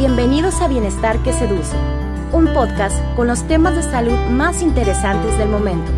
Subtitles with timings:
[0.00, 1.76] Bienvenidos a Bienestar que Seduce,
[2.32, 5.92] un podcast con los temas de salud más interesantes del momento.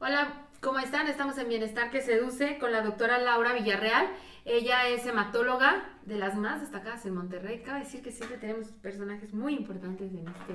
[0.00, 1.06] Hola, ¿cómo están?
[1.06, 4.08] Estamos en Bienestar que Seduce con la doctora Laura Villarreal.
[4.44, 7.62] Ella es hematóloga de las más destacadas en Monterrey.
[7.62, 10.54] Cabe decir que siempre tenemos personajes muy importantes en este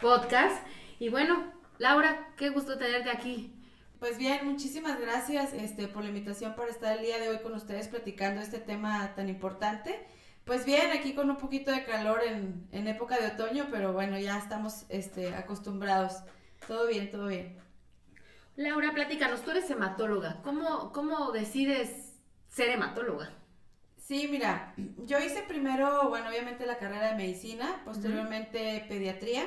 [0.00, 0.66] podcast.
[0.98, 1.44] Y bueno,
[1.78, 3.54] Laura, qué gusto tenerte aquí.
[4.02, 7.54] Pues bien, muchísimas gracias este, por la invitación para estar el día de hoy con
[7.54, 10.04] ustedes platicando este tema tan importante.
[10.44, 14.18] Pues bien, aquí con un poquito de calor en, en época de otoño, pero bueno,
[14.18, 16.14] ya estamos este, acostumbrados.
[16.66, 17.56] Todo bien, todo bien.
[18.56, 20.42] Laura, platícanos, tú eres hematóloga.
[20.42, 22.16] ¿Cómo, cómo decides
[22.48, 23.30] ser hematóloga?
[23.98, 24.74] Sí, mira,
[25.06, 29.46] yo hice primero, bueno, obviamente la carrera de medicina, posteriormente pediatría.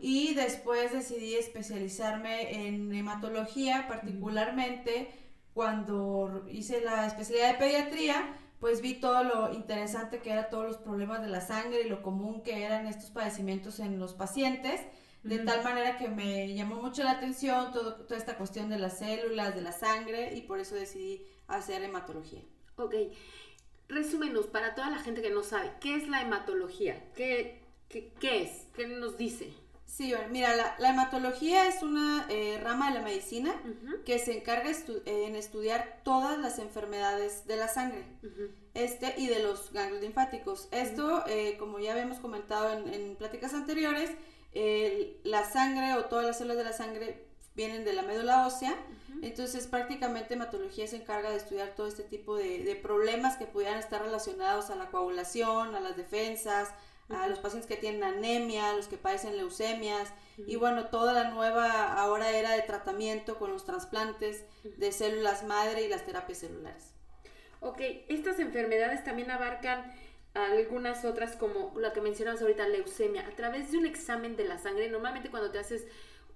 [0.00, 5.10] Y después decidí especializarme en hematología, particularmente
[5.54, 10.76] cuando hice la especialidad de pediatría, pues vi todo lo interesante que eran todos los
[10.76, 14.80] problemas de la sangre y lo común que eran estos padecimientos en los pacientes,
[15.22, 18.98] de tal manera que me llamó mucho la atención todo, toda esta cuestión de las
[18.98, 22.42] células, de la sangre, y por eso decidí hacer hematología.
[22.76, 22.94] Ok,
[23.88, 27.12] resúmenos para toda la gente que no sabe, ¿qué es la hematología?
[27.14, 28.66] ¿Qué, ¿Qué, es?
[28.74, 29.52] ¿Qué nos dice?
[29.84, 33.54] Sí, mira, la, hematología es una eh, rama de la medicina
[34.04, 34.70] que se encarga
[35.06, 38.04] en estudiar todas las enfermedades de la sangre
[38.74, 40.68] este y de los ganglios linfáticos.
[40.72, 44.10] Esto, eh, como ya habíamos comentado en, pláticas anteriores,
[45.22, 48.76] la sangre o todas las células de la sangre vienen de la médula ósea.
[49.22, 53.78] Entonces, prácticamente hematología se encarga de estudiar todo este tipo de, de problemas que pudieran
[53.78, 56.74] estar relacionados a la coagulación, a las defensas,
[57.08, 61.30] a los pacientes que tienen anemia, a los que padecen leucemias y bueno, toda la
[61.30, 66.92] nueva ahora era de tratamiento con los trasplantes de células madre y las terapias celulares.
[67.60, 69.94] Ok, estas enfermedades también abarcan
[70.34, 73.26] algunas otras como la que mencionas ahorita, leucemia.
[73.26, 75.86] A través de un examen de la sangre, normalmente cuando te haces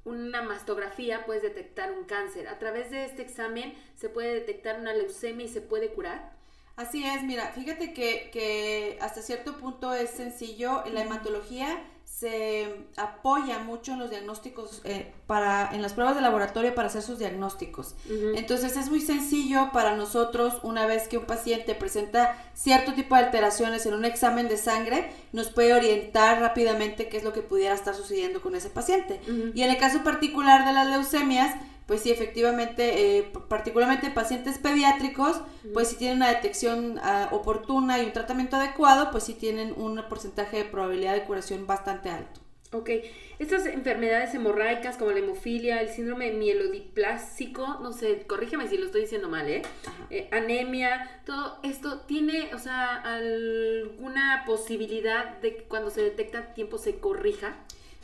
[0.04, 2.48] una mastografía puedes detectar un cáncer.
[2.48, 6.32] A través de este examen se puede detectar una leucemia y se puede curar.
[6.76, 10.84] Así es, mira, fíjate que, hasta cierto punto es sencillo.
[10.86, 16.20] En la hematología se apoya mucho en los diagnósticos, eh, para, en las pruebas de
[16.20, 17.94] laboratorio para hacer sus diagnósticos.
[18.34, 23.22] Entonces es muy sencillo para nosotros, una vez que un paciente presenta cierto tipo de
[23.22, 27.74] alteraciones en un examen de sangre, nos puede orientar rápidamente qué es lo que pudiera
[27.74, 29.20] estar sucediendo con ese paciente.
[29.54, 31.54] Y en el caso particular de las leucemias,
[31.90, 35.40] pues sí, efectivamente, eh, particularmente pacientes pediátricos,
[35.74, 40.00] pues si tienen una detección ah, oportuna y un tratamiento adecuado, pues sí tienen un
[40.08, 42.40] porcentaje de probabilidad de curación bastante alto.
[42.70, 42.90] Ok,
[43.40, 49.00] estas enfermedades hemorraicas como la hemofilia, el síndrome mielodiplásico, no sé, corrígeme si lo estoy
[49.00, 49.62] diciendo mal, ¿eh?
[50.10, 50.28] ¿eh?
[50.30, 56.78] Anemia, todo esto tiene, o sea, alguna posibilidad de que cuando se detecta a tiempo
[56.78, 57.56] se corrija.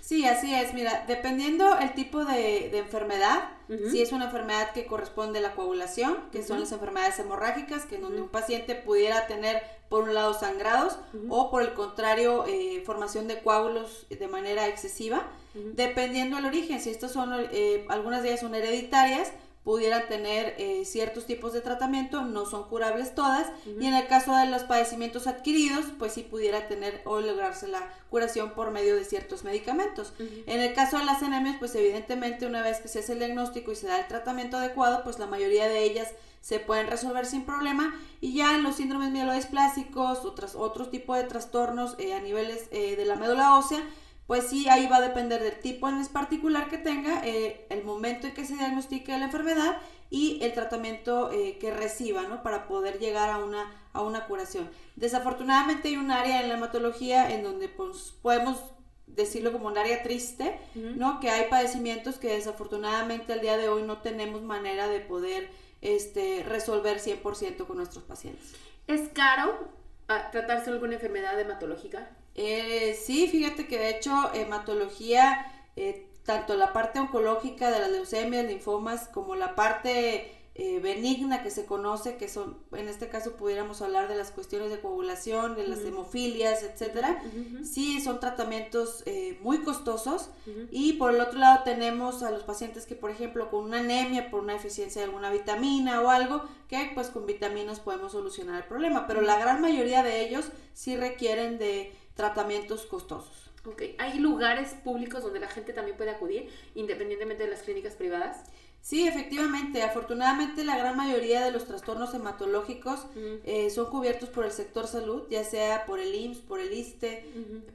[0.07, 0.73] Sí, así es.
[0.73, 3.49] Mira, dependiendo el tipo de, enfermedad,
[3.91, 7.97] si es una enfermedad que corresponde a la coagulación, que son las enfermedades hemorrágicas, que
[7.97, 10.97] en donde un paciente pudiera tener, por un lado, sangrados,
[11.29, 16.81] o por el contrario, eh, formación de coágulos de manera excesiva, dependiendo del origen.
[16.81, 19.33] Si estas son, eh, algunas de ellas son hereditarias,
[19.67, 24.33] pudieran tener eh, ciertos tipos de tratamiento, no son curables todas, y en el caso
[24.37, 29.05] de los padecimientos adquiridos, pues sí pudiera tener o lograrse la curación por medio de
[29.05, 30.13] ciertos medicamentos.
[30.47, 33.73] En el caso de las anemias, pues evidentemente una vez que se hace el diagnóstico
[33.73, 37.45] y se da el tratamiento adecuado, pues la mayoría de ellas se pueden resolver sin
[37.45, 42.69] problema y ya en los síndromes mieloesplásicos, otros, otros tipos de trastornos eh, a niveles
[42.71, 43.83] eh, de la médula ósea,
[44.27, 48.27] pues sí, ahí va a depender del tipo en particular que tenga, eh, el momento
[48.27, 49.79] en que se diagnostique la enfermedad
[50.11, 52.43] y el tratamiento eh, que reciba, ¿no?
[52.43, 54.69] Para poder llegar a una, a una curación.
[54.97, 58.61] Desafortunadamente hay un área en la hematología en donde pues, podemos
[59.07, 61.21] decirlo como un área triste, ¿no?
[61.21, 65.49] Que hay padecimientos que desafortunadamente al día de hoy no tenemos manera de poder
[65.81, 68.55] este, resolver 100% con nuestros pacientes.
[68.87, 69.69] ¿Es caro
[70.09, 72.11] ah, tratarse alguna enfermedad hematológica?
[72.37, 78.45] Eh, sí, fíjate que de hecho hematología, eh, tanto la parte oncológica de las leucemias,
[78.45, 83.83] linfomas, como la parte eh, benigna que se conoce, que son, en este caso pudiéramos
[83.83, 87.23] hablar de las cuestiones de coagulación, de las hemofilias, etcétera,
[87.63, 90.31] sí son tratamientos eh, muy costosos.
[90.71, 94.31] Y por el otro lado tenemos a los pacientes que, por ejemplo, con una anemia,
[94.31, 98.67] por una deficiencia de alguna vitamina o algo, que pues con vitaminas podemos solucionar el
[98.67, 99.07] problema.
[99.07, 103.51] Pero la gran mayoría de ellos sí requieren de tratamientos costosos.
[103.65, 108.45] Ok, ¿hay lugares públicos donde la gente también puede acudir, independientemente de las clínicas privadas?
[108.87, 109.83] Sí, efectivamente.
[109.83, 113.07] Afortunadamente la gran mayoría de los trastornos hematológicos
[113.45, 117.25] eh, son cubiertos por el sector salud, ya sea por el IMSS, por el ISTE,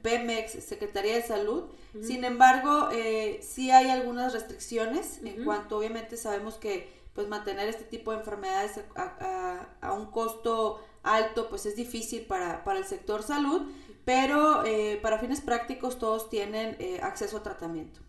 [0.00, 1.64] PEMEX, Secretaría de Salud.
[2.00, 7.84] Sin embargo, eh, sí hay algunas restricciones en cuanto obviamente sabemos que pues mantener este
[7.84, 13.60] tipo de enfermedades a, un costo alto pues es difícil para, para el sector salud,
[14.04, 18.00] pero eh, para fines prácticos todos tienen acceso a tratamiento.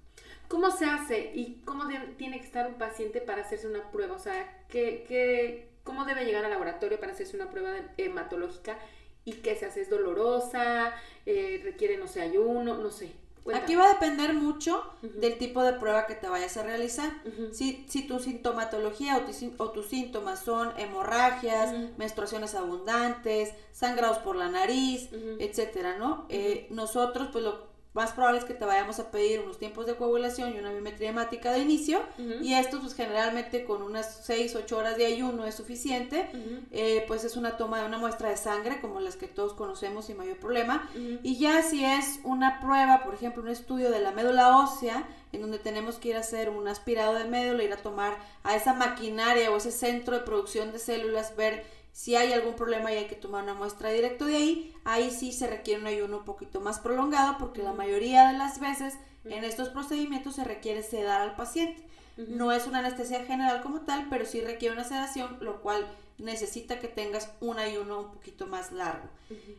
[0.47, 1.85] ¿Cómo se hace y cómo
[2.17, 4.15] tiene que estar un paciente para hacerse una prueba?
[4.15, 8.77] O sea, ¿qué, qué, cómo debe llegar al laboratorio para hacerse una prueba hematológica?
[9.25, 9.81] ¿Y qué se hace?
[9.81, 10.93] ¿Es dolorosa?
[11.25, 12.77] Eh, ¿Requiere, no sé, ayuno?
[12.77, 13.11] No sé.
[13.53, 17.11] Aquí va a depender mucho del tipo de prueba que te vayas a realizar.
[17.51, 19.25] si, si, tu sintomatología
[19.57, 25.09] o, tus síntomas son hemorragias, menstruaciones abundantes, sangrados por la nariz,
[25.39, 26.25] etcétera, ¿no?
[26.29, 29.95] Eh, nosotros, pues lo más probable es que te vayamos a pedir unos tiempos de
[29.95, 32.01] coagulación y una biometría hemática de inicio.
[32.41, 36.29] Y esto pues generalmente con unas 6, 8 horas de ayuno es suficiente,
[36.71, 40.05] eh, pues es una toma de una muestra de sangre como las que todos conocemos
[40.05, 40.89] sin mayor problema.
[41.21, 45.41] Y ya si es una prueba, por ejemplo un estudio de la médula ósea en
[45.41, 48.73] donde tenemos que ir a hacer un aspirado de médula, ir a tomar a esa
[48.73, 53.05] maquinaria o ese centro de producción de células, ver si hay algún problema y hay
[53.05, 56.59] que tomar una muestra directo de ahí, ahí sí se requiere un ayuno un poquito
[56.59, 58.95] más prolongado porque la mayoría de las veces
[59.25, 61.81] en estos procedimientos se requiere sedar al paciente.
[62.17, 65.87] No es una anestesia general como tal, pero sí requiere una sedación, lo cual
[66.17, 69.07] necesita que tengas un ayuno un poquito más largo.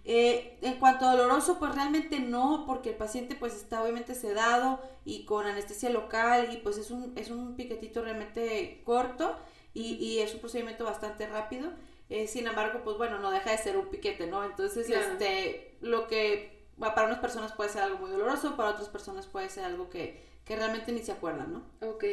[0.04, 4.80] Eh, en cuanto a doloroso, pues realmente no, porque el paciente pues está obviamente sedado
[5.04, 9.36] y con anestesia local y pues es un, es un piquetito realmente corto
[9.72, 11.70] y, y es un procedimiento bastante rápido.
[12.10, 14.44] Eh, sin embargo, pues bueno, no deja de ser un piquete, ¿no?
[14.44, 19.26] Entonces, este, lo que para unas personas puede ser algo muy doloroso, para otras personas
[19.26, 21.88] puede ser algo que, que realmente ni se acuerdan, ¿no?
[21.88, 22.04] Ok.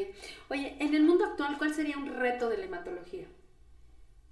[0.49, 3.27] Oye, en el mundo actual, ¿cuál sería un reto de la hematología?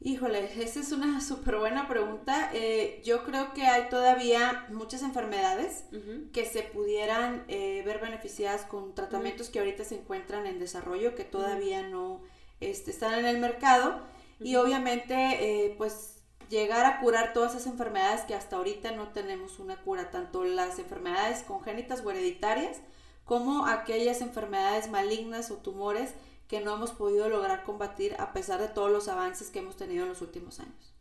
[0.02, 2.52] Híjole, esa es una súper buena pregunta.
[2.54, 5.84] Eh, yo creo que hay todavía muchas enfermedades
[6.32, 11.26] que se pudieran eh, ver beneficiadas con tratamientos que ahorita se encuentran en desarrollo, que
[11.26, 12.22] todavía no
[12.62, 14.02] este, están en el mercado
[14.40, 16.16] y obviamente, eh, pues
[16.50, 20.80] llegar a curar todas esas enfermedades que hasta ahorita no tenemos una cura, tanto las
[20.80, 22.78] enfermedades congénitas o hereditarias
[23.26, 26.16] como aquellas enfermedades malignas o tumores
[26.48, 30.04] que no hemos podido lograr combatir a pesar de todos los avances que hemos tenido
[30.04, 30.96] en los últimos años.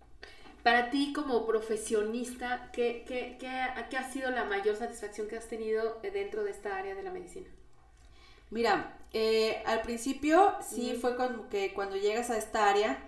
[0.63, 3.51] Para ti como profesionista, ¿qué, qué, qué,
[3.89, 7.11] qué ha sido la mayor satisfacción que has tenido dentro de esta área de la
[7.11, 7.49] medicina?
[8.51, 13.08] Mira, eh, al principio sí fue como que cuando llegas a esta área,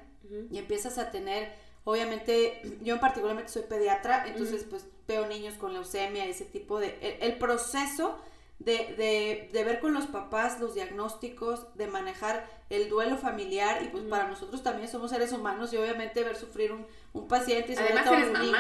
[0.51, 1.53] y empiezas a tener,
[1.85, 7.19] obviamente, yo en particularmente soy pediatra, entonces pues veo niños con leucemia, ese tipo de,
[7.21, 8.19] el, proceso
[8.59, 13.89] de, de, de, ver con los papás los diagnósticos, de manejar el duelo familiar y
[13.89, 17.75] pues para nosotros también somos seres humanos y obviamente ver sufrir un, un paciente y
[17.75, 18.57] sobre además todo eres un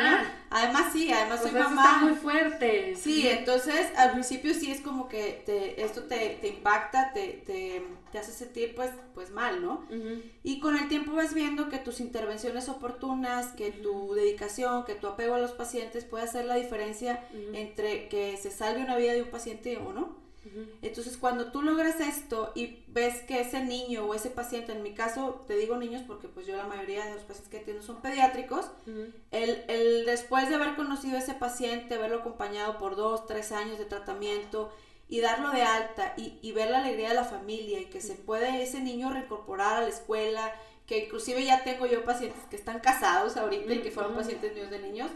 [0.50, 1.84] Además sí, además soy mamá.
[1.84, 2.96] Está muy fuerte.
[2.96, 7.84] Sí, entonces al principio sí es como que te, esto te, te impacta, te, te,
[8.10, 9.86] te, hace sentir pues, pues mal, ¿no?
[10.42, 15.06] Y con el tiempo vas viendo que tus intervenciones oportunas, que tu dedicación, que tu
[15.06, 17.24] apego a los pacientes puede hacer la diferencia
[17.54, 20.18] entre que se salve una vida de un paciente o no.
[20.82, 24.95] Entonces, cuando tú logras esto y ves que ese niño o ese paciente, en mi
[24.95, 28.02] caso, te digo niños porque pues yo la mayoría de los pacientes que tengo son
[28.02, 28.66] pediátricos,
[29.30, 33.78] el, el, después de haber conocido a ese paciente, haberlo acompañado por dos, tres años
[33.78, 34.73] de tratamiento
[35.09, 38.14] y darlo de alta y, y ver la alegría de la familia y que se
[38.14, 40.52] puede ese niño reincorporar a la escuela,
[40.87, 44.71] que inclusive ya tengo yo pacientes que están casados ahorita y que fueron pacientes míos
[44.71, 45.11] de niños,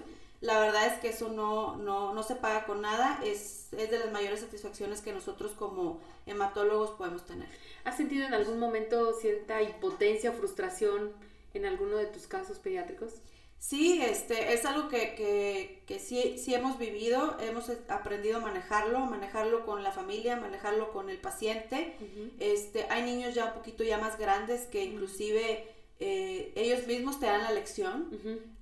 [0.45, 3.99] la verdad es que eso no, no, no se paga con nada, es, es, de
[3.99, 7.49] las mayores satisfacciones que nosotros como hematólogos podemos tener.
[7.85, 11.13] ¿Has sentido en algún momento cierta impotencia o frustración
[11.55, 13.15] en alguno de tus casos pediátricos?
[13.59, 19.01] Sí, este, es algo que, que, que sí, sí hemos vivido, hemos aprendido a manejarlo,
[19.01, 21.97] manejarlo con la familia, manejarlo con el paciente.
[22.39, 27.27] este, hay niños ya un poquito ya más grandes que inclusive eh, ellos mismos te
[27.27, 28.11] dan la lección.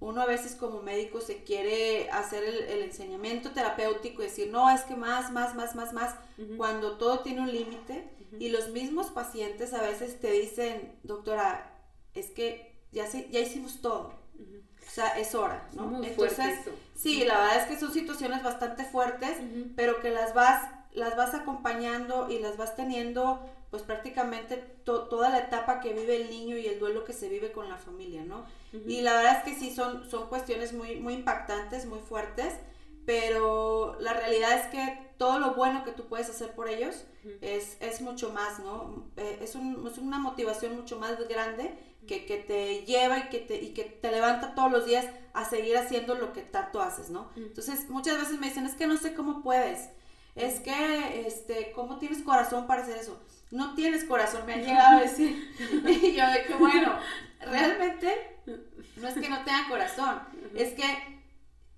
[0.00, 4.82] Uno a veces como médico se quiere hacer el, enseñamiento terapéutico y decir, no, es
[4.82, 6.14] que más, más, más, más, más,
[6.56, 8.10] cuando todo tiene un límite.
[8.38, 11.78] Y los mismos pacientes a veces te dicen, doctora,
[12.14, 14.14] es que ya, ya hicimos todo.
[14.38, 16.02] O sea, es hora, ¿no?
[16.02, 16.58] Entonces,
[16.94, 19.38] sí, la verdad es que son situaciones bastante fuertes,
[19.76, 23.40] pero que las vas, las vas acompañando y las vas teniendo
[23.72, 27.52] pues prácticamente toda la etapa que vive el niño y el duelo que se vive
[27.52, 28.44] con la familia, ¿no?
[28.86, 32.52] Y la verdad es que sí, son, son cuestiones muy, muy impactantes, muy fuertes,
[33.06, 37.06] pero la realidad es que todo lo bueno que tú puedes hacer por ellos
[37.40, 39.10] es, es mucho más, ¿no?
[39.16, 41.74] Eh, es, un, es, una motivación mucho más grande
[42.06, 45.48] que, que, te lleva y que te, y que te levanta todos los días a
[45.48, 47.30] seguir haciendo lo que tanto haces, ¿no?
[47.36, 49.88] Entonces, muchas veces me dicen, es que no sé cómo puedes,
[50.34, 53.18] es que, este, ¿cómo tienes corazón para hacer eso?
[53.52, 55.54] No tienes corazón, me han llegado a decir.
[56.02, 56.98] y yo de que, bueno,
[57.40, 58.40] realmente
[58.96, 60.20] no es que no tenga corazón,
[60.54, 60.84] es que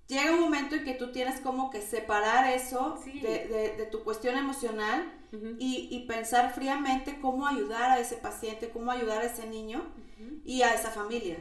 [0.07, 5.11] llega un momento en que tú tienes como que separar eso de, tu cuestión emocional
[5.59, 9.83] y, pensar fríamente cómo ayudar a ese paciente, cómo ayudar a ese niño
[10.45, 11.37] y a esa familia.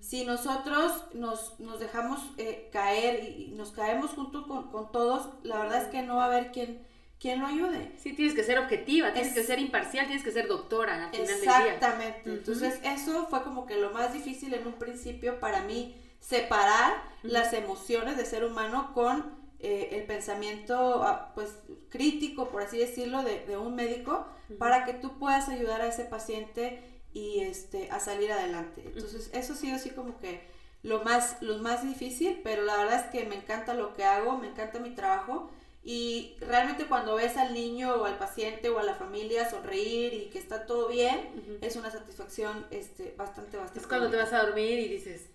[0.00, 5.88] Si nosotros nos, dejamos eh, caer y, nos caemos junto con, todos, la verdad es
[5.88, 6.86] que no va a haber quien,
[7.20, 7.92] quien lo ayude.
[7.98, 11.28] Sí, tienes que ser objetiva, tienes que ser imparcial, tienes que ser doctora al final
[11.28, 12.30] Exactamente.
[12.30, 17.52] Entonces, eso fue como que lo más difícil en un principio para mí separar las
[17.52, 21.50] emociones de ser humano con eh, el pensamiento ah, pues
[21.90, 24.26] crítico, por así decirlo, de, un médico
[24.58, 28.82] para que tú puedas ayudar a ese paciente y este a salir adelante.
[28.86, 30.40] Entonces, eso ha sido así como que
[30.82, 34.38] lo más, lo más difícil, pero la verdad es que me encanta lo que hago,
[34.38, 35.50] me encanta mi trabajo
[35.82, 40.26] y realmente cuando ves al niño o al paciente o a la familia sonreír y
[40.30, 43.80] que está todo bien, es una satisfacción este, bastante, bastante.
[43.80, 45.30] Es cuando te vas a dormir y dices,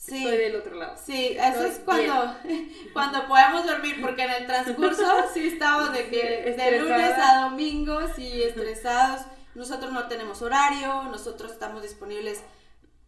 [0.00, 0.24] Sí.
[0.24, 0.96] Estoy del otro lado.
[0.96, 2.34] Sí, eso es cuando,
[2.94, 8.00] cuando podemos dormir, porque en el transcurso sí estamos de que de lunes a domingo,
[8.16, 9.26] sí, estresados.
[9.54, 12.42] Nosotros no tenemos horario, nosotros estamos disponibles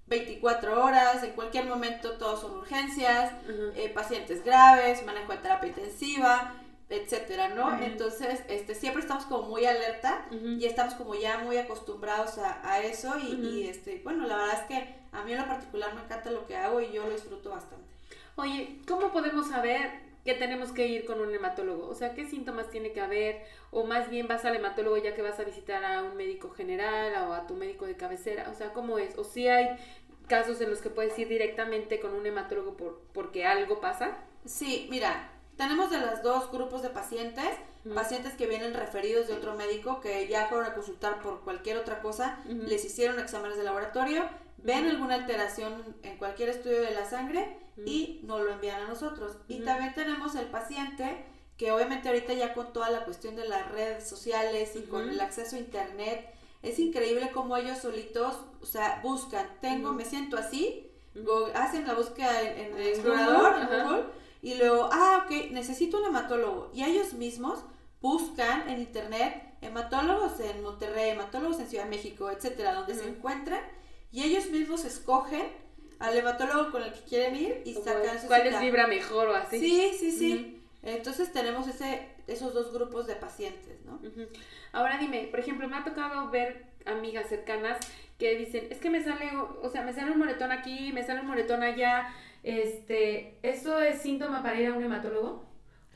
[0.09, 3.33] 24 horas, en cualquier momento todos son urgencias,
[3.75, 6.53] eh, pacientes graves, manejo de terapia intensiva,
[6.93, 7.83] etcétera, ¿no?
[7.83, 13.19] Entonces, este, siempre estamos como muy alerta y estamos como ya muy acostumbrados a, eso
[13.19, 16.47] y, este, bueno, la verdad es que a mí en lo particular me encanta lo
[16.47, 17.87] que hago y yo lo disfruto bastante.
[18.37, 19.91] Oye, ¿cómo podemos saber
[20.25, 21.89] que tenemos que ir con un hematólogo?
[21.89, 23.43] O sea, ¿qué síntomas tiene que haber?
[23.71, 27.29] O más bien vas al hematólogo ya que vas a visitar a un médico general
[27.29, 28.51] o a tu médico de cabecera.
[28.51, 29.17] O sea, ¿cómo es?
[29.19, 29.77] O si hay
[30.29, 34.19] casos en los que puedes ir directamente con un hematólogo por, porque algo pasa.
[34.45, 37.49] Sí, mira, tenemos de los dos grupos de pacientes,
[37.95, 42.01] pacientes que vienen referidos de otro médico que ya fueron a consultar por cualquier otra
[42.01, 44.25] cosa, les hicieron exámenes de laboratorio,
[44.59, 49.37] ven alguna alteración en cualquier estudio de la sangre y nos lo envían a nosotros.
[49.49, 51.25] Y también tenemos el paciente
[51.57, 55.21] que obviamente ahorita ya con toda la cuestión de las redes sociales y con el
[55.21, 56.29] acceso a internet,
[56.63, 60.91] es increíble cómo ellos solitos, o sea, buscan, tengo, me siento así,
[61.55, 64.05] hacen la búsqueda en, el explorador, en Google,
[64.43, 66.71] y luego, ah, ok, necesito un hematólogo.
[66.75, 67.61] Y ellos mismos
[68.01, 73.63] buscan en internet hematólogos en Monterrey, hematólogos en Ciudad de México, etcétera, donde se encuentran,
[74.11, 75.47] y ellos mismos escogen
[76.01, 79.35] al hematólogo con el que quieren ir y sacan su ¿Cuál les vibra mejor o
[79.37, 79.61] así?
[79.61, 80.61] Sí, sí, sí.
[80.83, 84.01] Entonces tenemos ese, esos dos grupos de pacientes, ¿no?
[84.73, 87.79] Ahora dime, por ejemplo, me ha tocado ver amigas cercanas
[88.23, 91.23] que dicen, es que me sale, o sea, me sale un moretón aquí, me sale
[91.23, 92.15] un moretón allá,
[92.45, 95.45] este, ¿eso es síntoma para ir a un hematólogo?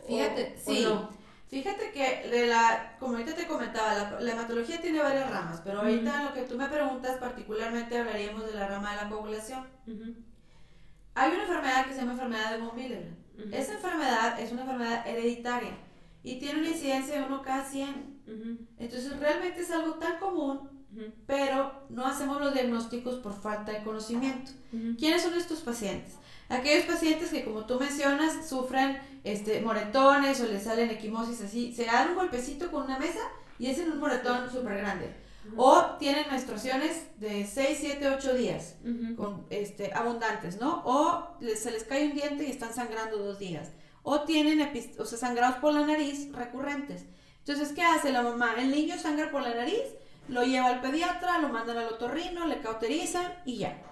[0.09, 0.85] Fíjate, sí.
[1.47, 6.25] Fíjate que de la, como ahorita te comentaba, la, hematología tiene varias ramas, pero ahorita
[6.25, 9.65] lo que tú me preguntas particularmente hablaríamos de la rama de la coagulación.
[11.15, 13.55] Hay una enfermedad que se llama enfermedad de von Willebrand.
[13.55, 15.79] Esa enfermedad es una enfermedad hereditaria
[16.25, 18.67] y tiene una incidencia de 1 cada 100.
[18.79, 20.76] Entonces realmente es algo tan común
[21.27, 24.53] pero no hacemos los diagnósticos por falta de conocimiento.
[24.99, 26.15] ¿Quiénes son estos pacientes?
[26.49, 31.87] Aquellos pacientes que, como tú mencionas, sufren este, moretones o les salen equimosis así, se
[31.87, 33.21] dan un golpecito con una mesa
[33.59, 35.11] y es en un moretón súper grande.
[35.57, 38.75] O tienen menstruaciones de 6, 7, 8 días,
[39.17, 40.83] con, este, abundantes, ¿no?
[40.85, 43.71] O se les cae un diente y están sangrando dos días.
[44.03, 44.61] O tienen
[44.99, 47.05] o sea, sangrados por la nariz recurrentes.
[47.39, 48.55] Entonces, ¿qué hace la mamá?
[48.59, 49.83] El niño sangra por la nariz,
[50.29, 53.83] lo lleva al pediatra, lo mandan al otorrino, le cauterizan y ya.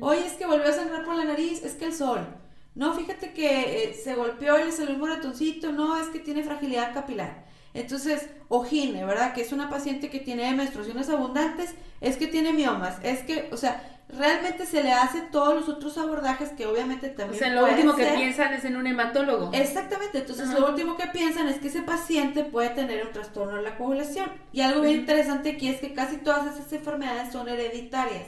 [0.00, 2.26] Oye, es que volvió a sangrar por la nariz, es que el sol.
[2.74, 6.42] No, fíjate que eh, se golpeó y le salió un moretoncito, no, es que tiene
[6.42, 7.44] fragilidad capilar.
[7.74, 9.32] Entonces, ojine, ¿verdad?
[9.32, 13.56] Que es una paciente que tiene menstruaciones abundantes, es que tiene miomas, es que, o
[13.56, 17.42] sea, realmente se le hace todos los otros abordajes que obviamente también.
[17.42, 19.50] O sea, lo último que piensan es en un hematólogo.
[19.54, 23.62] Exactamente, entonces lo último que piensan es que ese paciente puede tener un trastorno de
[23.62, 24.30] la coagulación.
[24.52, 28.24] Y algo bien interesante aquí es que casi todas esas enfermedades son hereditarias.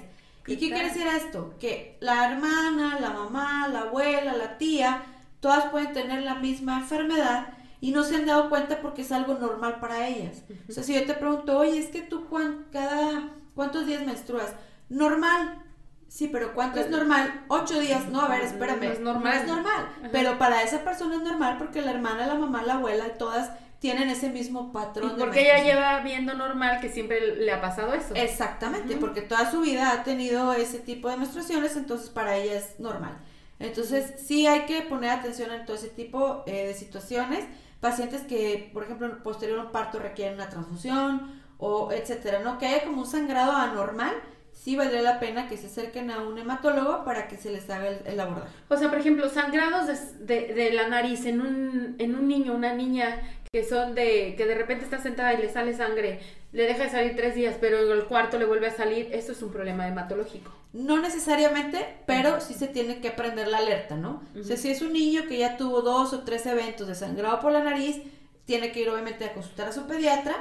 [0.46, 1.54] ¿Y qué quiere decir esto?
[1.58, 5.02] Que la hermana, la mamá, la abuela, la tía,
[5.40, 7.48] todas pueden tener la misma enfermedad
[7.84, 10.42] y no se han dado cuenta porque es algo normal para ellas.
[10.66, 12.26] O sea, si yo te pregunto, oye, es que tú
[12.72, 14.54] cada cuántos días menstruas,
[14.88, 15.62] normal.
[16.08, 17.44] Sí, pero ¿cuánto es normal?
[17.48, 18.08] Ocho días.
[18.08, 18.80] No, a ver, espérame.
[18.80, 19.36] No es normal.
[19.36, 19.88] es normal.
[20.12, 23.50] Pero para esa persona es normal porque la hermana, la mamá, la abuela, todas
[23.80, 25.12] tienen ese mismo patrón.
[25.16, 28.14] ¿Y porque ella lleva viendo normal que siempre le ha pasado eso.
[28.14, 32.80] Exactamente, porque toda su vida ha tenido ese tipo de menstruaciones, entonces para ella es
[32.80, 33.18] normal.
[33.58, 37.44] Entonces sí hay que poner atención en todo ese tipo eh, de situaciones.
[37.84, 42.56] Pacientes que, por ejemplo, posterior a un parto requieren una transfusión o etcétera, ¿no?
[42.56, 44.14] Que haya como un sangrado anormal
[44.52, 47.90] sí valdría la pena que se acerquen a un hematólogo para que se les haga
[47.90, 48.48] el, abordaje.
[48.70, 49.86] O sea, por ejemplo, sangrados
[50.20, 53.20] de, de, la nariz en un, en un niño, una niña
[53.54, 56.18] que son de que de repente está sentada y le sale sangre,
[56.50, 59.30] le deja de salir tres días, pero en el cuarto le vuelve a salir, eso
[59.30, 60.50] es un problema hematológico.
[60.72, 64.24] No necesariamente, pero sí se tiene que prender la alerta, ¿no?
[64.36, 67.38] O sea, si es un niño que ya tuvo dos o tres eventos de sangrado
[67.38, 68.02] por la nariz,
[68.44, 70.34] tiene que ir obviamente a consultar a su pediatra,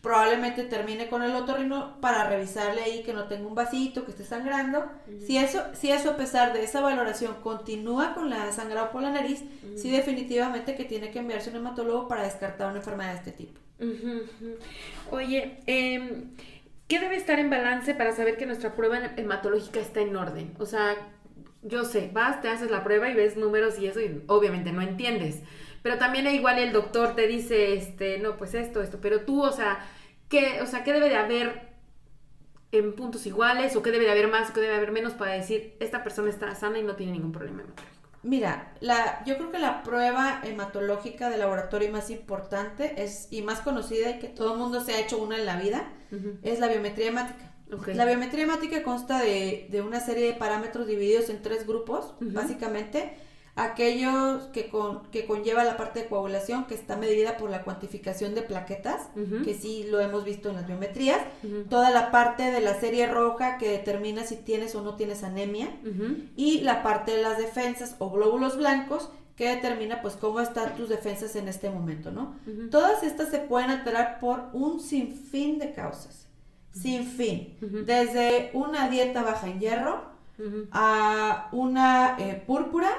[0.00, 4.24] probablemente termine con el otorrino para revisarle ahí que no tenga un vasito, que esté
[4.24, 4.88] sangrando.
[5.26, 9.10] Si eso si eso a pesar de esa valoración continúa con la sangrado por la
[9.10, 9.42] nariz,
[9.76, 13.32] sí definitivamente que tiene que enviarse a un hematólogo para descartar una enfermedad de este
[13.32, 13.60] tipo.
[15.10, 16.24] Oye, eh,
[16.86, 20.54] ¿qué debe estar en balance para saber que nuestra prueba hematológica está en orden?
[20.58, 20.94] O sea,
[21.62, 24.82] yo sé, vas, te haces la prueba y ves números y eso y obviamente no
[24.82, 25.42] entiendes.
[25.82, 29.52] Pero también igual el doctor te dice, este, no, pues esto, esto, pero tú, o
[29.52, 29.78] sea,
[30.28, 31.76] ¿qué, o sea, ¿qué debe de haber
[32.72, 35.14] en puntos iguales o qué debe de haber más o qué debe de haber menos
[35.14, 37.96] para decir, esta persona está sana y no tiene ningún problema hematológico?
[38.22, 43.60] Mira, la, yo creo que la prueba hematológica de laboratorio más importante es y más
[43.60, 45.92] conocida y que todo el mundo se ha hecho una en la vida
[46.42, 47.52] es la biometría hemática.
[47.94, 53.16] La biometría hemática consta de, de, una serie de parámetros divididos en tres grupos, básicamente.
[53.58, 58.34] Aquello que, con, que conlleva la parte de coagulación, que está medida por la cuantificación
[58.34, 59.08] de plaquetas,
[59.44, 61.20] que sí lo hemos visto en las biometrías,
[61.70, 65.70] toda la parte de la serie roja que determina si tienes o no tienes anemia,
[66.36, 70.88] y la parte de las defensas o glóbulos blancos, que determina pues cómo están tus
[70.90, 72.36] defensas en este momento, ¿no?
[72.70, 76.25] Todas estas se pueden alterar por un sinfín de causas,
[76.80, 80.16] sin fin, desde una dieta baja en hierro,
[80.70, 82.90] a una eh, púrpura,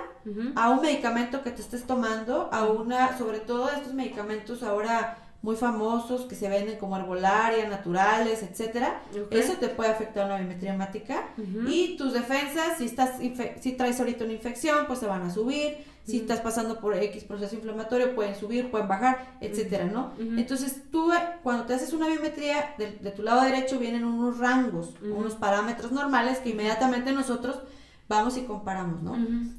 [0.55, 5.55] a un medicamento que te estés tomando, a una, sobre todo estos medicamentos ahora muy
[5.55, 9.01] famosos que se venden como arbolaria, naturales, etcétera.
[9.31, 11.29] Eso te puede afectar una biometría hemática.
[11.67, 13.19] Y tus defensas, si estás
[13.61, 15.77] si traes ahorita una infección, pues se van a subir.
[16.05, 20.13] Si estás pasando por X proceso inflamatorio, pueden subir, pueden bajar, etcétera, ¿no?
[20.17, 21.11] Entonces, tú
[21.43, 26.39] cuando te haces una biometría, de, tu lado derecho vienen unos rangos, unos parámetros normales
[26.39, 27.59] que inmediatamente nosotros
[28.09, 29.15] vamos y comparamos, ¿no?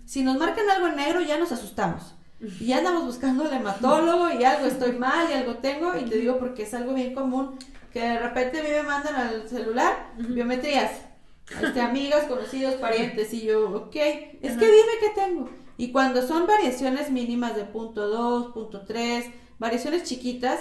[0.06, 2.14] Si nos marcan algo en negro, ya nos asustamos.
[2.40, 6.16] Y ya andamos buscando al hematólogo y algo estoy mal y algo tengo, y te
[6.18, 7.58] digo porque es algo bien común
[7.92, 10.92] que de repente a mí me mandan al celular biometrías,
[11.62, 15.48] este, amigas, conocidos, parientes, y yo, ok, es que dime qué tengo.
[15.76, 19.26] Y cuando son variaciones mínimas de punto 2, punto 3,
[19.58, 20.60] variaciones chiquitas,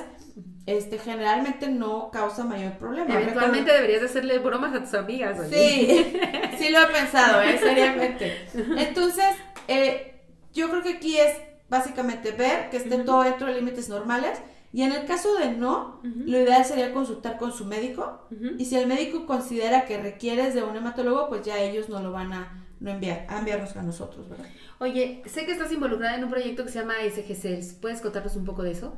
[0.66, 3.14] este generalmente no causa mayor problema.
[3.14, 5.38] Eventualmente deberías de hacerle bromas a tus amigas.
[5.50, 6.14] Sí,
[6.58, 7.58] sí lo he pensado, ¿eh?
[7.58, 8.48] seriamente.
[8.78, 9.36] Entonces,
[9.68, 10.22] eh,
[10.54, 11.36] yo creo que aquí es
[11.70, 14.40] básicamente ver que esté todo dentro de límites normales.
[14.74, 18.28] Y en el caso de no, lo ideal sería consultar con su médico.
[18.58, 22.12] Y si el médico considera que requieres de un hematólogo, pues ya ellos no lo
[22.12, 24.46] van a no enviar, a enviarnos a nosotros, ¿verdad?
[24.80, 27.74] Oye, sé que estás involucrada en un proyecto que se llama SG Cells.
[27.74, 28.94] ¿Puedes contarnos un poco de eso?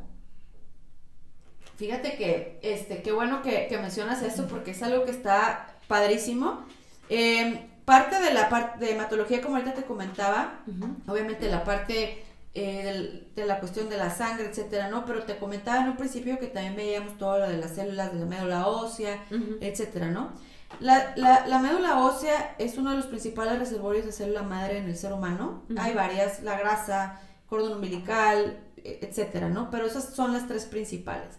[1.77, 6.65] Fíjate que, este, qué bueno que, mencionas esto porque es algo que está padrísimo.
[7.07, 10.59] Em, parte de la parte de hematología, como ahorita te comentaba,
[11.07, 12.21] obviamente la parte
[12.53, 15.05] eh, de la cuestión de la sangre, etcétera, ¿no?
[15.05, 18.19] Pero te comentaba en un principio que también veíamos todo lo de las células de
[18.19, 19.23] la médula ósea,
[19.61, 20.31] etcétera, ¿no?
[20.79, 24.95] La, la, médula ósea es uno de los principales reservorios de célula madre en el
[24.95, 25.63] ser humano.
[25.77, 29.69] Hay varias, la grasa, cordón umbilical, e, etcétera, ¿no?
[29.71, 31.37] Pero esas son las tres principales.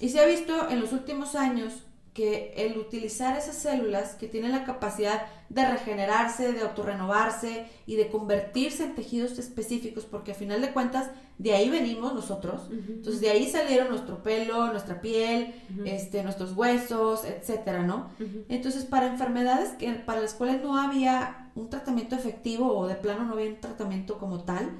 [0.00, 1.85] Y se ha visto en los últimos años
[2.16, 8.08] que el utilizar esas células que tienen la capacidad de regenerarse, de autorrenovarse y de
[8.08, 13.28] convertirse en tejidos específicos, porque a final de cuentas de ahí venimos nosotros, entonces de
[13.28, 18.08] ahí salieron nuestro pelo, nuestra piel, este, nuestros huesos, etcétera, ¿no?
[18.48, 23.26] Entonces para enfermedades que, para las cuales no había un tratamiento efectivo o de plano
[23.26, 24.70] no había un tratamiento como tal,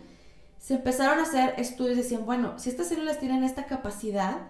[0.58, 4.48] se empezaron a hacer estudios, decían, bueno, si estas células tienen esta capacidad,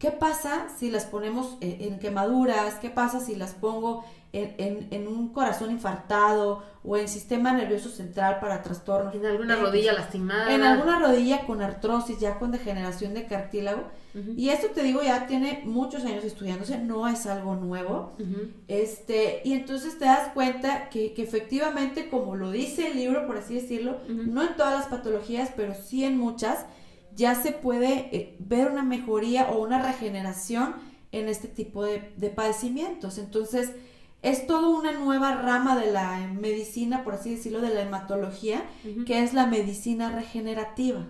[0.00, 2.76] ¿Qué pasa si las ponemos en, quemaduras?
[2.76, 8.62] ¿Qué pasa si las pongo en, un corazón infartado o en sistema nervioso central para
[8.62, 9.14] trastornos?
[9.14, 10.54] En alguna rodilla lastimada.
[10.54, 13.84] En alguna rodilla con artrosis, ya con degeneración de cartílago.
[14.36, 18.14] Y esto te digo, ya tiene muchos años estudiándose, no es algo nuevo.
[18.68, 23.36] este, y entonces te das cuenta que, que, efectivamente, como lo dice el libro, por
[23.36, 26.64] así decirlo, no en todas las patologías, pero sí en muchas,
[27.16, 30.74] ya se puede eh, ver una mejoría o una regeneración
[31.12, 33.18] en este tipo de, de padecimientos.
[33.18, 33.72] Entonces,
[34.22, 38.64] es toda una nueva rama de la medicina, por así decirlo, de la hematología,
[39.06, 41.06] que es la medicina regenerativa.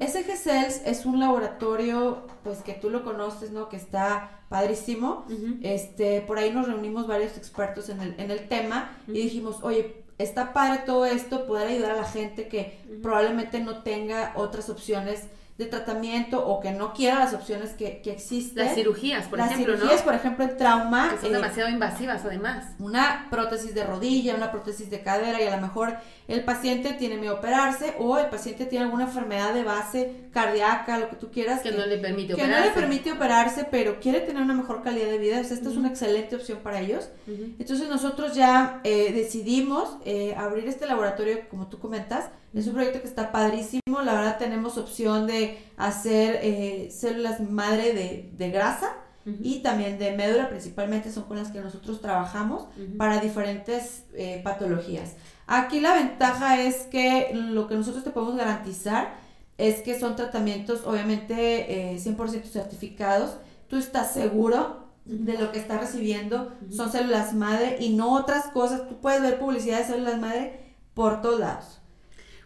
[0.00, 3.68] SG Cells es un laboratorio, pues que tú lo conoces, ¿no?
[3.68, 5.26] Que está padrísimo.
[5.62, 10.04] Este, por ahí nos reunimos varios expertos en el, en el tema y dijimos, oye,
[10.18, 15.28] está padre todo esto, poder ayudar a la gente que probablemente no tenga otras opciones
[15.58, 18.64] de tratamiento o que no quiera las opciones que, que existen.
[18.64, 19.72] Las cirugías, por ejemplo.
[19.72, 21.10] Las cirugías, por ejemplo, el trauma.
[21.10, 22.76] Que son eh, demasiado invasivas, además.
[22.78, 25.96] Una prótesis de rodilla, una prótesis de cadera, y a lo mejor
[26.28, 30.96] el paciente tiene miedo a operarse o el paciente tiene alguna enfermedad de base cardíaca,
[30.96, 31.60] lo que tú quieras.
[31.60, 32.60] Que, no le permite que operarse.
[32.60, 35.40] no le permite operarse, pero quiere tener una mejor calidad de vida.
[35.40, 37.08] esta es una excelente opción para ellos.
[37.26, 43.00] Entonces, nosotros ya eh, decidimos eh, abrir este laboratorio, como tú comentas es un proyecto
[43.00, 44.02] que está padrísimo.
[44.02, 47.92] La verdad tenemos opción de hacer eh, células madre
[48.36, 48.94] de, grasa
[49.42, 55.16] y también de médula, principalmente son con las que nosotros trabajamos para diferentes eh, patologías.
[55.46, 59.16] Aquí la ventaja es que lo que nosotros te podemos garantizar
[59.58, 63.36] es que son tratamientos obviamente 100% eh, certificados.
[63.68, 66.52] Tú estás seguro de lo que estás recibiendo.
[66.70, 68.88] Son células madre y no otras cosas.
[68.88, 71.80] Tú puedes ver publicidad de células madre por todos lados.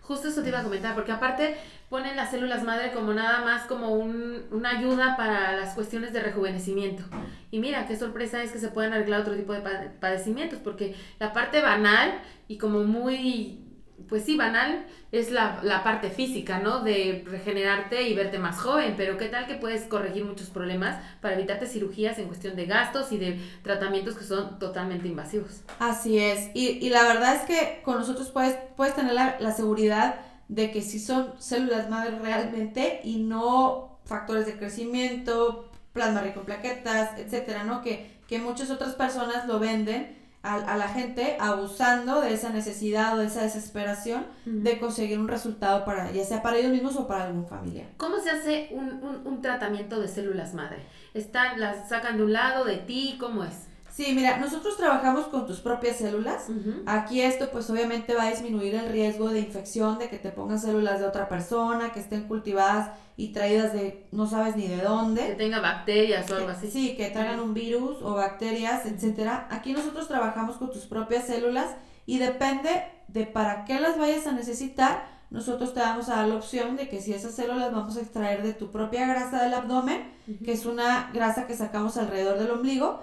[0.03, 1.57] Justo eso te iba a comentar, porque aparte
[1.89, 6.21] ponen las células madre como nada más como un, una ayuda para las cuestiones de
[6.21, 7.05] rejuvenecimiento.
[7.51, 9.61] Y mira, qué sorpresa es que se puedan arreglar otro tipo de
[10.01, 13.62] padecimientos, porque la parte banal y como muy
[14.09, 16.81] pues sí, banal es la, la, parte física, ¿no?
[16.81, 21.35] De regenerarte y verte más joven, pero ¿qué tal que puedes corregir muchos problemas para
[21.35, 25.63] evitarte cirugías en cuestión de gastos y de tratamientos que son totalmente invasivos?
[25.79, 29.53] Así es, y, y la verdad es que con nosotros puedes, puedes tener la, la
[29.53, 30.17] seguridad
[30.49, 36.47] de que sí son células madre realmente y no factores de crecimiento, plasma rico en
[36.47, 37.83] plaquetas, etcétera, ¿no?
[37.83, 43.19] Que, que muchas otras personas lo venden a, la gente abusando de esa necesidad o
[43.19, 47.27] de esa desesperación de conseguir un resultado para, ya sea para ellos mismos o para
[47.27, 47.87] algún familiar.
[47.97, 50.79] ¿Cómo se hace un, un, tratamiento de células madre?
[51.15, 53.17] ¿Están, ¿Las sacan de un lado, de ti?
[53.21, 53.69] ¿Cómo es?
[53.93, 56.47] Sí, mira, nosotros trabajamos con tus propias células.
[56.87, 60.59] Aquí esto pues obviamente va a disminuir el riesgo de infección, de que te pongan
[60.59, 65.27] células de otra persona, que estén cultivadas y traídas de no sabes ni de dónde.
[65.27, 66.71] Que tenga bacterias o algo así.
[66.71, 69.47] Sí, que traigan un virus o bacterias, etcétera.
[69.51, 71.69] Aquí nosotros trabajamos con tus propias células
[72.07, 76.37] y depende de para qué las vayas a necesitar, nosotros te vamos a dar la
[76.37, 80.13] opción de que si esas células vamos a extraer de tu propia grasa del abdomen,
[80.45, 83.01] que es una grasa que sacamos alrededor del ombligo,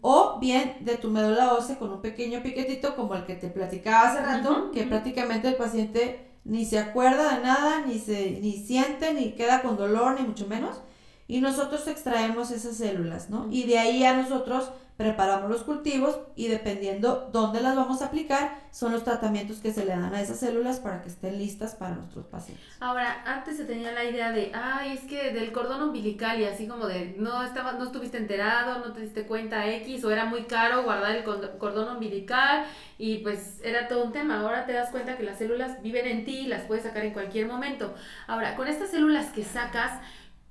[0.00, 4.08] o bien de tu médula ósea con un pequeño piquetito como el que te platicaba
[4.08, 9.12] hace rato, que prácticamente el paciente ni se acuerda de nada, ni se ni siente,
[9.12, 10.80] ni queda con dolor, ni mucho menos,
[11.28, 13.48] y nosotros extraemos esas células, ¿no?
[13.50, 18.58] Y de ahí a nosotros preparamos los cultivos y dependiendo dónde las vamos a aplicar,
[18.70, 21.96] son los tratamientos que se le dan a esas células para que estén listas para
[21.96, 22.64] nuestros pacientes.
[22.80, 26.66] Ahora, antes se tenía la idea de, ay, es que del cordón umbilical y así
[26.66, 30.44] como de, no, estaba, no estuviste enterado, no te diste cuenta X, o era muy
[30.44, 32.64] caro guardar el cordón umbilical
[32.96, 34.40] y pues era todo un tema.
[34.40, 37.12] Ahora te das cuenta que las células viven en ti y las puedes sacar en
[37.12, 37.94] cualquier momento.
[38.26, 40.00] Ahora, con estas células que sacas,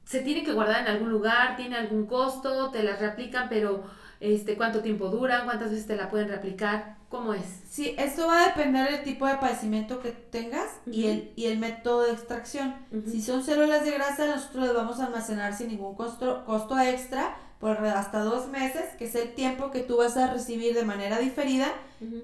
[0.03, 3.84] se tiene que guardar en algún lugar, tiene algún costo, te las reaplican, pero
[4.19, 7.45] este, cuánto tiempo duran, cuántas veces te la pueden reaplicar, ¿cómo es?
[7.69, 11.60] Sí, esto va a depender del tipo de padecimiento que tengas y, el, y el
[11.60, 12.75] método de extracción.
[13.10, 17.38] Si son células de grasa, nosotros las vamos a almacenar sin ningún costo, costo extra
[17.60, 21.19] por hasta dos meses, que es el tiempo que tú vas a recibir de manera
[21.19, 21.67] diferida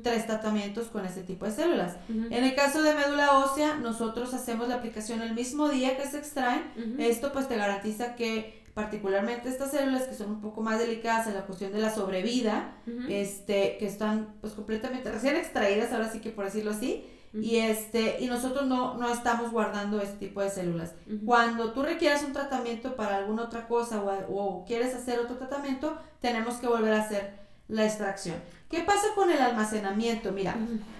[0.03, 1.95] tres tratamientos con este tipo de células.
[2.09, 6.17] En el caso de médula ósea, nosotros hacemos la aplicación el mismo día que se
[6.17, 6.97] extraen.
[6.99, 11.33] Esto pues te garantiza que particularmente estas células que son un poco más delicadas en
[11.33, 12.75] la cuestión de la sobrevida,
[13.09, 18.17] este, que están pues completamente recién extraídas, ahora sí que por decirlo así, y este,
[18.19, 20.93] y nosotros no, no estamos guardando este tipo de células.
[21.25, 25.97] Cuando tú requieras un tratamiento para alguna otra cosa o, o, quieres hacer otro tratamiento,
[26.19, 27.39] tenemos que volver a hacer
[27.71, 28.35] la extracción.
[28.69, 30.31] ¿Qué pasa con el almacenamiento?
[30.31, 30.55] Mira,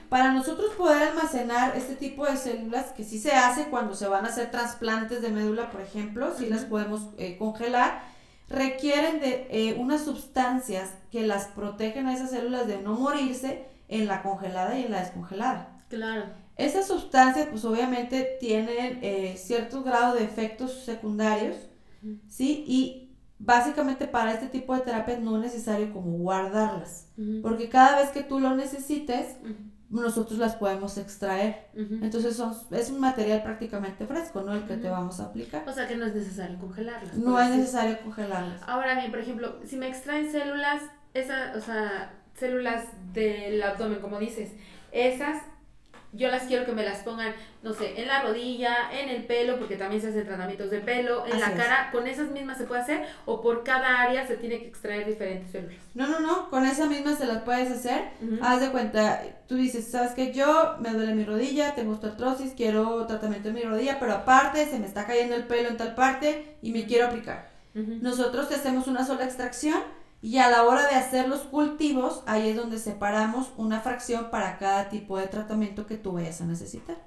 [0.10, 4.26] para nosotros poder almacenar este tipo de células, que sí se hace cuando se van
[4.26, 8.02] a hacer trasplantes de médula, por ejemplo, si las podemos eh, congelar,
[8.50, 14.08] requieren de eh, unas sustancias que las protegen a esas células de no morirse en
[14.08, 15.78] la congelada y en la descongelada.
[15.90, 16.26] Claro.
[16.58, 21.56] Esas sustancias, pues obviamente tienen eh, cierto grado de efectos secundarios,
[22.28, 22.64] ¿sí?
[22.68, 23.11] Y
[23.44, 27.10] básicamente para este tipo de terapias no es necesario como guardarlas,
[27.42, 29.38] porque cada vez que tú lo necesites,
[29.90, 31.68] nosotros las podemos extraer.
[31.74, 34.54] Entonces son, es un material prácticamente fresco, ¿no?
[34.54, 35.68] El que te vamos a aplicar.
[35.68, 37.16] O sea que no es necesario congelarlas.
[37.16, 38.62] No es necesario congelarlas.
[38.66, 40.82] Ahora bien, por ejemplo, si me extraen células,
[41.14, 44.54] esas, o sea, células del abdomen, como dices,
[44.92, 45.44] esas
[46.14, 49.58] yo las quiero que me las pongan, no sé, en la rodilla, en el pelo,
[49.58, 52.82] porque también se hacen tratamientos de pelo, en la cara, ¿con esas mismas se puede
[52.82, 55.78] hacer o por cada área se tiene que extraer diferentes células?
[55.94, 58.10] No, no, no, con esa misma se las puedes hacer.
[58.42, 63.06] Haz de cuenta, tú dices, ¿sabes que Yo me duele mi rodilla, tengo osteoartrosis, quiero
[63.06, 66.56] tratamiento en mi rodilla, pero aparte se me está cayendo el pelo en tal parte
[66.62, 67.50] y me quiero aplicar.
[67.74, 69.82] Nosotros te hacemos una sola extracción
[70.22, 74.58] y a la hora de hacer los cultivos, ahí es donde separamos una fracción para
[74.58, 76.98] cada tipo de tratamiento que tú vayas a necesitar.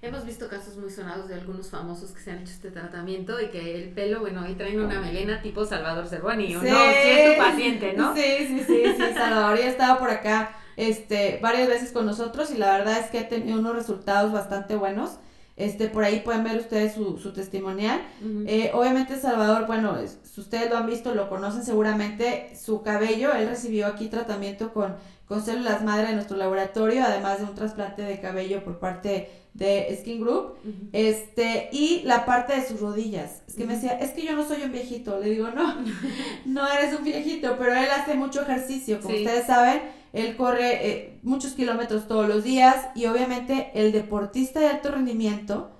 [0.00, 3.48] Hemos visto casos muy sonados de algunos famosos que se han hecho este tratamiento y
[3.48, 6.68] que el pelo, bueno, ahí traen una melena tipo Salvador Cervoni, ¿o no?
[6.68, 8.14] Si es tu paciente, ¿no?
[8.14, 12.56] Sí, sí, sí, sí, Salvador ya estaba por acá este, varias veces con nosotros y
[12.56, 15.18] la verdad es que ha tenido unos resultados bastante buenos.
[15.58, 18.00] Este, por ahí pueden ver ustedes su, su testimonial.
[18.46, 23.48] Eh, obviamente Salvador, bueno, si ustedes lo han visto, lo conocen seguramente, su cabello, él
[23.48, 24.94] recibió aquí tratamiento con,
[25.26, 29.98] con células madre de nuestro laboratorio, además de un trasplante de cabello por parte de
[30.00, 30.54] Skin Group,
[30.92, 33.42] este, y la parte de sus rodillas.
[33.48, 35.18] Es que me decía, es que yo no soy un viejito.
[35.18, 35.74] Le digo, no,
[36.46, 41.18] no eres un viejito, pero él hace mucho ejercicio, como ustedes saben él corre eh,
[41.22, 45.70] muchos kilómetros todos los días y obviamente el deportista de alto rendimiento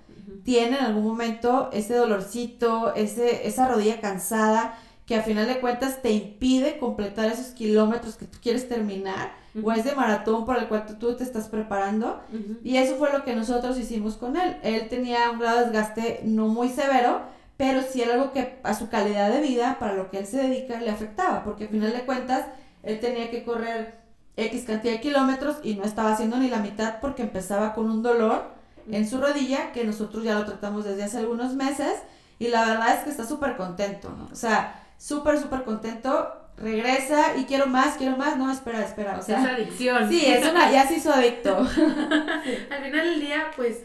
[0.43, 6.03] tiene en algún momento ese dolorcito, ese, esa rodilla cansada que a final de cuentas
[6.03, 10.85] te impide completar esos kilómetros que tú quieres terminar o ese maratón por el cual
[10.99, 12.21] tú, te estás preparando.
[12.63, 14.57] Y eso fue lo que nosotros hicimos con él.
[14.61, 17.21] Él tenía un grado de desgaste no muy severo,
[17.57, 20.37] pero sí era algo que a su calidad de vida, para lo que él se
[20.37, 22.45] dedica, le afectaba, porque a final de cuentas
[22.83, 23.99] él tenía que correr
[24.37, 28.01] X cantidad de kilómetros y no estaba haciendo ni la mitad porque empezaba con un
[28.01, 28.43] dolor
[28.91, 31.95] en su rodilla que nosotros ya lo tratamos desde hace algunos meses
[32.39, 34.29] y la verdad es que está súper contento, ¿no?
[34.31, 39.21] O sea, súper, súper contento, regresa y quiero más, quiero más, no, espera, espera, o
[39.21, 39.41] sea.
[39.41, 40.09] Es adicción.
[40.09, 41.57] Sí, es una, ya se hizo adicto.
[41.57, 43.83] Al final del día, pues,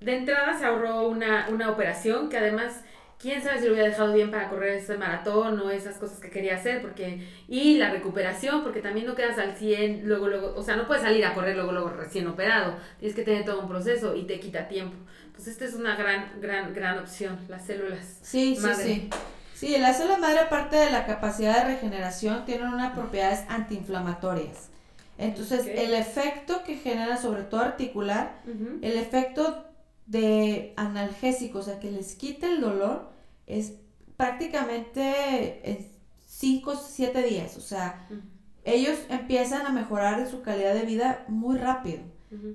[0.00, 2.80] de entrada se ahorró una, una operación que además
[3.20, 6.30] quién sabe si lo hubiera dejado bien para correr ese maratón o esas cosas que
[6.30, 10.62] quería hacer, porque, y la recuperación, porque también no quedas al 100, luego, luego, o
[10.62, 13.68] sea, no puedes salir a correr luego, luego recién operado, tienes que tener todo un
[13.68, 14.96] proceso y te quita tiempo.
[15.26, 18.18] Entonces, esta es una gran, gran, gran opción, las células.
[18.22, 19.10] Sí, sí, sí.
[19.54, 24.70] Sí, las células madre, aparte de la capacidad de regeneración, tienen unas propiedades antiinflamatorias.
[25.18, 28.40] Entonces, el efecto que genera, sobre todo articular,
[28.80, 29.69] el efecto
[30.10, 33.10] de analgésicos, o sea, que les quite el dolor,
[33.46, 33.74] es
[34.16, 35.86] prácticamente en
[36.26, 37.56] 5 o 7 días.
[37.56, 38.08] O sea,
[38.64, 42.00] ellos empiezan a mejorar su calidad de vida muy rápido.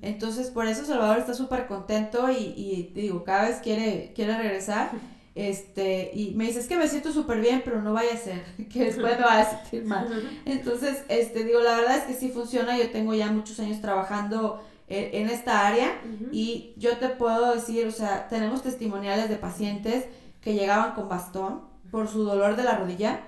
[0.02, 4.91] Entonces, por eso Salvador está súper contento y, y, digo, cada vez quiere, quiere regresar.
[5.36, 8.41] Este, y me dice, es que me siento súper bien, pero no vaya a ser,
[8.72, 10.08] que después me vaya a sentir mal.
[10.46, 14.63] Entonces, este, digo, la verdad es que sí funciona, yo tengo ya muchos años trabajando
[14.88, 16.00] en, esta área
[16.32, 20.06] y yo te puedo decir, o sea, tenemos testimoniales de pacientes
[20.41, 23.21] que llegaban con bastón por su dolor de la rodilla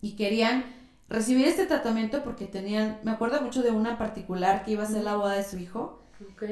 [0.00, 0.64] y querían
[1.08, 5.04] recibir este tratamiento porque tenían, me acuerdo mucho de una particular que iba a ser
[5.04, 6.00] la boda de su hijo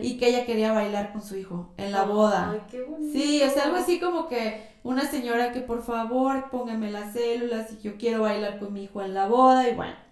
[0.01, 2.51] y que ella quería bailar con su hijo en la boda.
[2.53, 3.13] Ay, qué bonito.
[3.13, 7.73] Sí, o sea, algo así como que una señora que por favor póngame las células
[7.73, 10.08] y yo quiero bailar con mi hijo en la boda y bueno.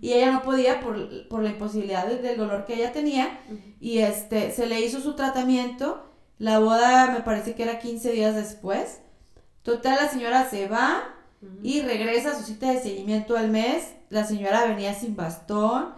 [0.00, 3.40] Y ella no podía por, la imposibilidad del dolor que ella tenía.
[3.80, 6.04] Y este, se le hizo su tratamiento.
[6.38, 9.00] La boda me parece que era 15 días después.
[9.62, 11.14] Total, la señora se va
[11.62, 13.94] y regresa a su cita de seguimiento al mes.
[14.08, 15.92] La señora venía sin bastón.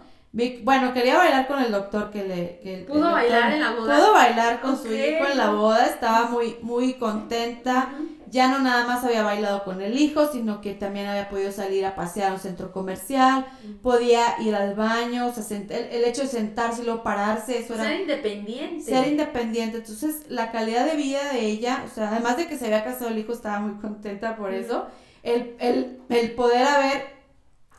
[0.63, 2.85] Bueno, quería bailar con el doctor que le...
[2.87, 3.97] ¿Pudo bailar en la boda?
[3.97, 7.93] Pudo bailar con su hijo en la boda, estaba muy, muy contenta.
[8.31, 11.85] Ya no nada más había bailado con el hijo, sino que también había podido salir
[11.85, 13.45] a pasear a un centro comercial,
[13.83, 17.83] podía ir al baño, o sea, el, hecho de sentarse y luego pararse, eso era...
[17.83, 18.85] Ser independiente.
[18.85, 19.79] Ser independiente.
[19.79, 23.09] Entonces, la calidad de vida de ella, o sea, además de que se había casado
[23.09, 24.87] el hijo, estaba muy contenta por eso,
[25.23, 27.21] el, el, el poder haber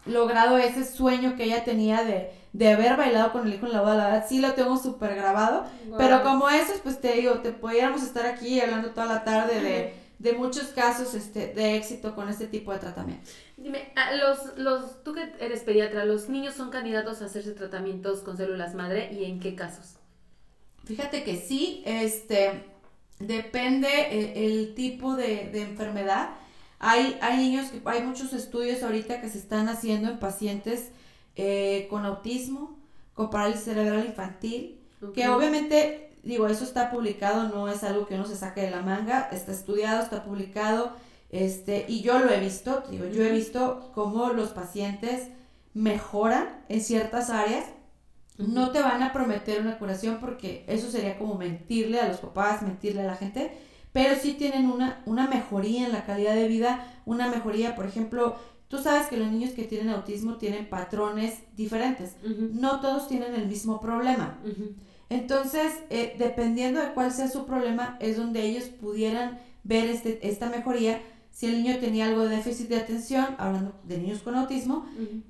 [0.05, 3.81] logrado ese sueño que ella tenía de, de haber bailado con el hijo en la
[3.81, 5.65] boda, la verdad sí lo tengo súper grabado,
[5.97, 10.02] pero como esos, pues te digo, te pudiéramos estar aquí hablando toda la tarde de
[10.23, 13.29] de muchos casos este, de éxito con este tipo de tratamiento.
[13.57, 18.37] Dime, los, los, tú que eres pediatra, ¿los niños son candidatos a hacerse tratamientos con
[18.37, 19.97] células madre y en qué casos?
[20.85, 22.63] Fíjate que sí, este,
[23.19, 26.31] depende eh, el, tipo de, enfermedad.
[26.79, 30.93] Hay, hay niños, que, hay muchos estudios ahorita que se están haciendo en pacientes
[31.35, 32.79] eh, con autismo,
[33.15, 34.79] con parálisis cerebral infantil,
[35.15, 38.83] que obviamente, digo, eso está publicado, no es algo que uno se saque de la
[38.83, 40.93] manga, está estudiado, está publicado,
[41.31, 45.29] este, y yo lo he visto, digo, yo he visto cómo los pacientes
[45.75, 47.65] mejoran en ciertas áreas.
[48.39, 52.63] No te van a prometer una curación porque eso sería como mentirle a los papás,
[52.63, 53.53] mentirle a la gente,
[53.93, 58.37] pero sí tienen una, una mejoría en la calidad de vida, una mejoría, por ejemplo,
[58.69, 63.47] tú sabes que los niños que tienen autismo tienen patrones diferentes, no todos tienen el
[63.47, 64.39] mismo problema.
[65.13, 70.49] Entonces, eh, dependiendo de cuál sea su problema, es donde ellos pudieran ver este, esta
[70.49, 71.03] mejoría.
[71.31, 74.87] Si el niño tenía algo de déficit de atención, hablando de niños con autismo,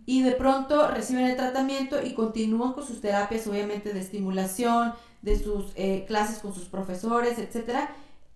[0.07, 5.39] y de pronto reciben el tratamiento y continúan con sus terapias, obviamente, de estimulación, de
[5.39, 7.91] sus eh, clases con sus profesores, etcétera,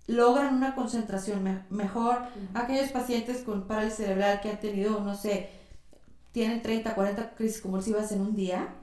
[0.08, 2.18] logran una concentración mejor.
[2.54, 5.50] Aquellos pacientes con parálisis cerebral que han tenido, no sé,
[6.32, 8.74] tienen 30, 40 crisis convulsivas en un día,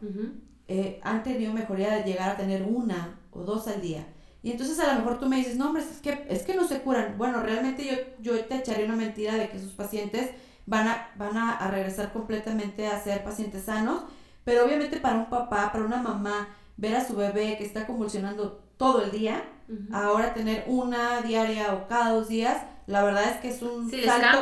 [0.67, 4.07] eh, han tenido mejoría de llegar a tener una o dos al día.
[4.41, 6.67] Y entonces a lo mejor tú me dices, no, hombre, es que, es que no
[6.67, 7.17] se curan.
[7.17, 10.31] Bueno, realmente yo, yo te echaría una mentira de que sus pacientes
[10.65, 14.03] van a, van a, regresar completamente a ser pacientes sanos,
[14.43, 18.63] pero obviamente para un papá, para una mamá, ver a su bebé que está convulsionando
[18.77, 19.43] todo el día,
[19.91, 24.39] ahora tener una diaria o cada dos días, la verdad es que es un salto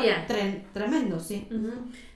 [0.73, 1.47] tremendo, sí.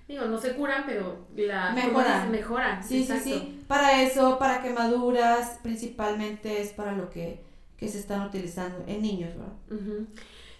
[0.08, 2.26] Digo, no se curan, pero la mejora.
[2.26, 2.84] mejora.
[2.84, 3.64] Sí, sí, sí.
[3.68, 7.44] Para eso, para quemaduras, principalmente es para lo que
[7.78, 10.08] que se están utilizando en niños, ¿verdad?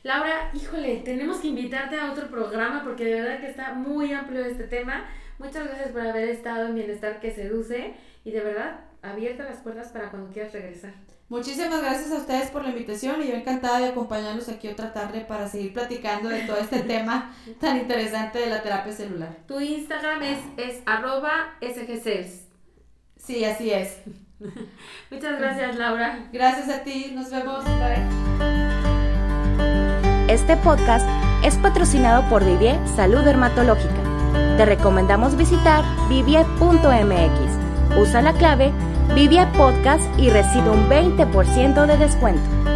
[0.04, 4.46] Laura, híjole, tenemos que invitarte a otro programa porque de verdad que está muy amplio
[4.46, 5.06] este tema.
[5.40, 9.90] Muchas gracias por haber estado en Bienestar que Seduce y de verdad, abierta las puertas
[9.90, 10.94] para cuando quieras regresar.
[11.28, 15.22] Muchísimas gracias a ustedes por la invitación y yo encantada de acompañarlos aquí otra tarde
[15.22, 19.36] para seguir platicando de todo este tema tan interesante de la terapia celular.
[19.48, 22.46] Tu Instagram es, es arroba sgcells.
[23.18, 23.98] Sí, así es.
[25.10, 26.30] Muchas gracias, Laura.
[26.32, 27.12] Gracias a ti.
[27.16, 27.64] Nos vemos.
[27.64, 28.06] Bye.
[30.32, 31.08] Este podcast
[31.44, 34.04] es patrocinado por Vivie Salud Dermatológica.
[34.58, 37.98] Te recomendamos visitar vivie.mx.
[37.98, 38.72] Usa la clave
[39.14, 42.75] Vivie Podcast y recibe un 20% de descuento.